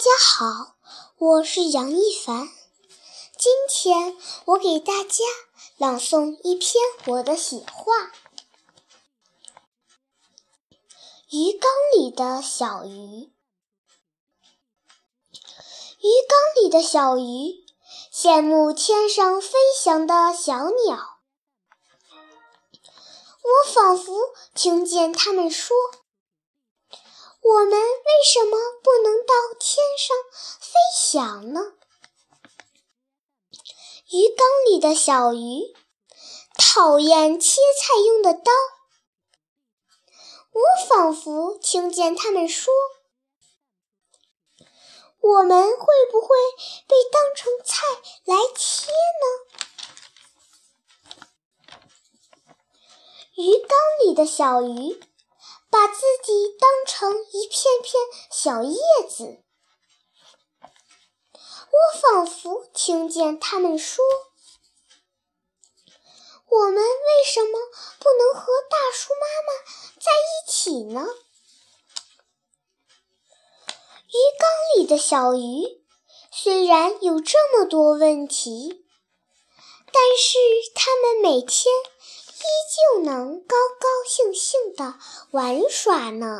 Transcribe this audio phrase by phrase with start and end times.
[0.00, 0.76] 大家好，
[1.18, 2.48] 我是杨一凡。
[3.36, 4.16] 今天
[4.46, 5.24] 我给大家
[5.76, 7.92] 朗诵一篇我的写话：
[11.28, 12.88] 《鱼缸里的小鱼》。
[15.98, 17.66] 鱼缸里的小鱼
[18.10, 21.18] 羡慕天上飞翔的小鸟，
[23.42, 25.76] 我仿佛听见它们说。
[27.42, 28.58] 我们为什么
[31.12, 31.60] 想呢？
[34.12, 35.74] 鱼缸里的小鱼
[36.56, 38.52] 讨厌切菜用的刀，
[40.52, 42.72] 我仿佛听见他们说
[45.18, 46.28] ：“我们会不会
[46.86, 47.82] 被当成菜
[48.24, 49.26] 来切呢？”
[53.34, 55.02] 鱼缸里的小鱼。
[55.72, 58.76] 把自己当成一片片小叶
[59.08, 59.44] 子，
[61.92, 64.04] 仿佛听见他们说
[66.48, 67.58] ：“我们为什么
[67.98, 69.52] 不能和大树妈妈
[70.00, 71.06] 在一起呢？”
[74.08, 75.82] 鱼缸里的小鱼
[76.32, 78.84] 虽然有这么多问题，
[79.92, 80.38] 但是
[80.74, 81.72] 它们每天。
[82.42, 82.42] 依
[82.74, 84.98] 旧能高高兴兴地
[85.30, 86.38] 玩耍呢。